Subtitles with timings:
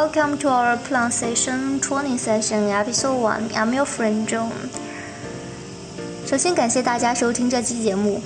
[0.00, 3.50] Welcome to our pronunciation training session, episode one.
[3.54, 4.50] I'm your friend John.
[6.26, 8.22] 首先感谢大家收听这期节目。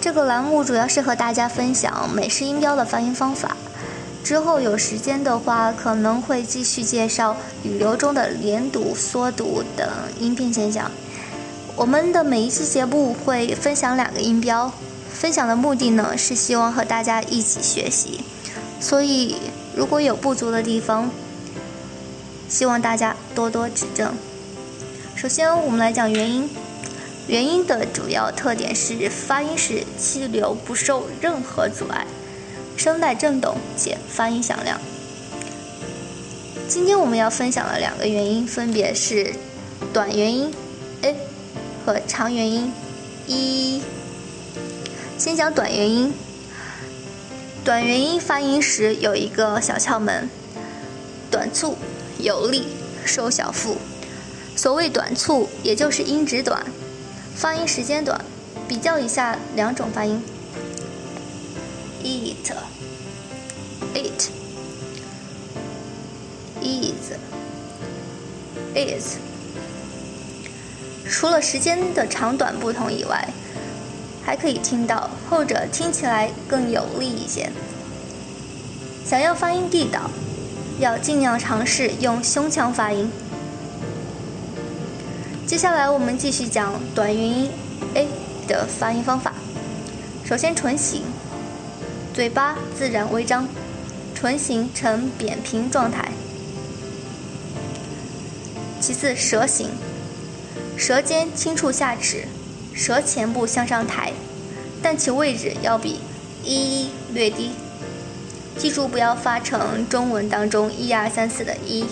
[0.00, 3.56] 这个栏目主要是和大家分享美式音标的发音方法。
[4.24, 9.88] 之后有时间的话，可能会继续介绍语流中的连读、缩读等
[10.18, 10.90] 音变现象。
[11.76, 14.72] 我们的每一期节目会分享两个音标，
[15.08, 18.24] 分享的目的呢是希望和大家一起学习。
[18.80, 19.36] 所以
[19.78, 21.08] 如果有不足的地方，
[22.48, 24.12] 希望大家多多指正。
[25.14, 26.50] 首先，我们来讲元音。
[27.28, 32.04] 元音的主要特点是发音时气流不受任何阻碍。
[32.76, 34.80] 声带振动且发音响亮。
[36.66, 39.32] 今天我们要分享的两个元音分别是
[39.92, 40.52] 短元音
[41.02, 41.14] a
[41.86, 42.72] 和长元音
[43.28, 43.80] e。
[45.16, 46.12] 先讲短元音。
[47.68, 50.30] 短元音发音时有一个小窍门：
[51.30, 51.76] 短促
[52.18, 52.66] 有力，
[53.04, 53.76] 收小腹。
[54.56, 56.64] 所谓短促，也就是音值短，
[57.36, 58.24] 发音时间短。
[58.66, 60.22] 比较一下两种发音。
[62.02, 62.54] eat,
[63.94, 64.32] it，is,
[68.74, 69.18] is。
[71.06, 73.28] 除了时间的长短不同以外，
[74.28, 77.50] 还可以听到后者听起来更有力一些。
[79.02, 80.10] 想要发音地道，
[80.78, 83.10] 要尽量尝试用胸腔发音。
[85.46, 87.50] 接下来我们继续讲短元音
[87.94, 88.06] a
[88.46, 89.32] 的发音方法。
[90.26, 91.04] 首先，唇形。
[92.12, 93.48] 嘴巴自然微张，
[94.14, 96.06] 唇形呈扁平状态。
[98.78, 99.70] 其次，舌形，
[100.76, 102.28] 舌尖轻触下齿，
[102.77, 104.13] 舌前部向上抬，
[104.81, 105.99] 但其位置要比
[106.43, 107.51] 一略低。
[108.57, 111.85] 记住不要发成中文当中一二三四的一。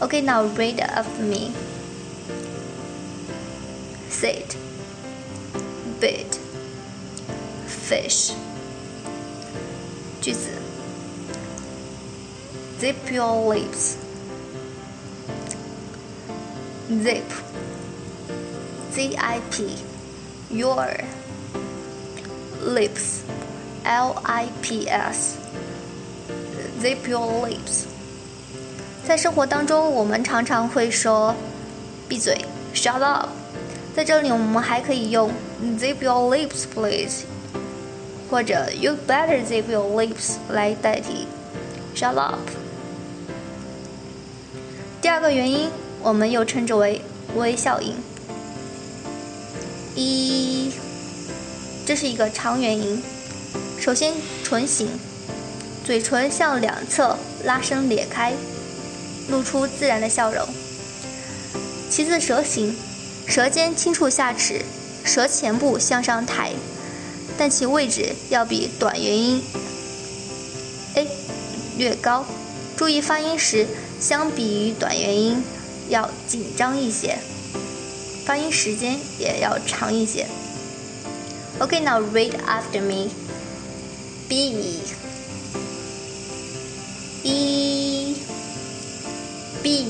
[0.00, 1.52] Okay, now read after me.
[4.10, 4.56] Sit,
[6.00, 6.38] bit.
[7.88, 8.32] fish
[10.20, 10.48] 句子
[12.80, 13.94] zip your lips
[16.90, 17.22] zip
[18.92, 19.76] z i p
[20.50, 20.88] your
[22.64, 23.20] lips
[23.84, 25.36] l i p s
[26.82, 27.84] zip your lips
[29.06, 31.34] 在生活当中，我们常常会说“
[32.08, 32.44] 闭嘴
[32.74, 33.28] ”，shut up。
[33.94, 35.30] 在这里，我们还可以用
[35.78, 37.22] “zip your lips, please”。
[38.28, 41.28] 或者 "You better zip your lips" 来代替
[41.94, 42.40] "Shut up"。
[45.00, 45.70] 第二个元音，
[46.02, 47.00] 我们又称之为
[47.36, 47.94] 微笑音。
[49.95, 50.71] 一，
[51.85, 53.01] 这是一个长元音。
[53.79, 54.13] 首先，
[54.43, 54.87] 唇形，
[55.83, 58.33] 嘴唇向两侧拉伸裂开，
[59.29, 60.47] 露出自然的笑容。
[61.89, 62.75] 其次，舌形，
[63.27, 64.61] 舌尖轻触下齿，
[65.03, 66.51] 舌前部向上抬。
[67.37, 69.41] 但其位置要比短元音
[70.95, 71.07] a
[71.77, 72.25] 略高，
[72.77, 73.65] 注意发音时，
[73.99, 75.43] 相比于短元音
[75.89, 77.17] 要紧张一些，
[78.24, 80.26] 发音时间也要长一些。
[81.58, 83.10] Okay, now read after me.
[84.28, 84.82] B
[87.22, 88.16] E
[89.62, 89.86] B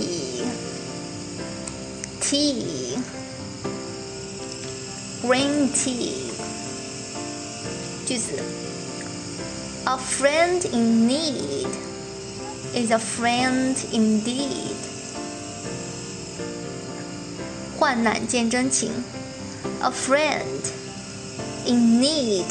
[2.21, 2.99] T
[5.23, 6.31] Green tea.
[8.07, 8.31] 句子：
[9.85, 11.69] A friend in need
[12.75, 14.90] is a friend indeed。
[17.82, 18.92] 患难见真情
[19.82, 20.62] ，A friend
[21.66, 22.46] in need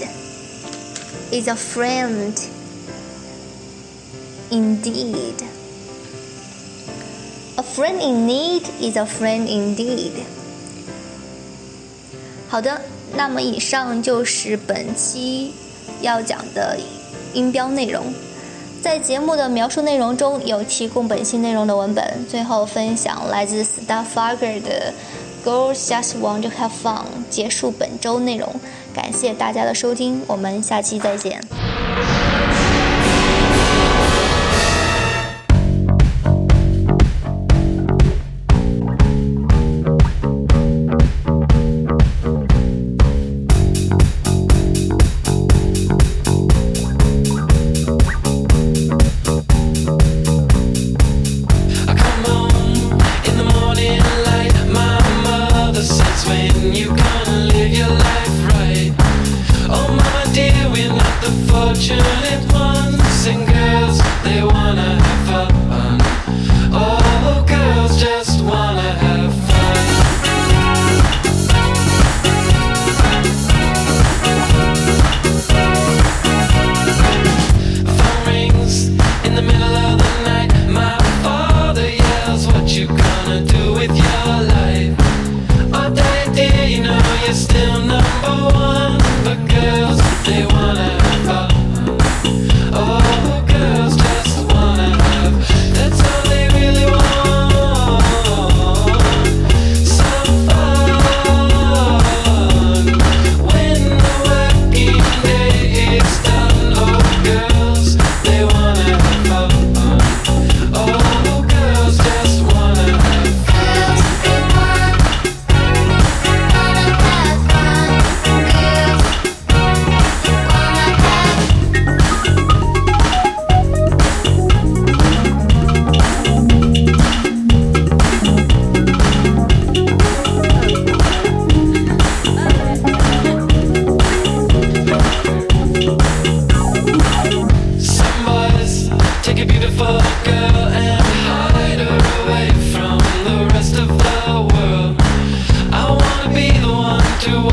[1.30, 2.34] is a friend
[4.50, 5.34] indeed。
[7.54, 10.10] A friend in need is a friend indeed。
[12.48, 12.80] 好的。
[13.14, 15.52] 那么以上就是本期
[16.00, 16.76] 要讲的
[17.34, 18.12] 音标内容，
[18.82, 22.24] 在节目的描述内容中有提供本期内容的文本。
[22.28, 24.94] 最后分享来自 Star Fager 的
[25.44, 28.48] "Girls Just Want to Have Fun"，结束本周内容。
[28.94, 31.40] 感谢大家的收听，我们下期再见。
[61.50, 64.89] Fortunate ones chasing girls, they wanna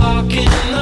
[0.08, 0.77] walking